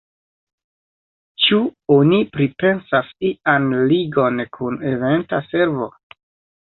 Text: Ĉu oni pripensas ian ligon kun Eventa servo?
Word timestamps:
Ĉu 1.43 1.59
oni 1.97 2.21
pripensas 2.37 3.13
ian 3.31 3.69
ligon 3.95 4.45
kun 4.59 4.81
Eventa 4.95 5.43
servo? 5.53 5.91